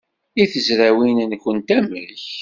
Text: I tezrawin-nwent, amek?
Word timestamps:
I 0.41 0.45
tezrawin-nwent, 0.51 1.67
amek? 1.79 2.23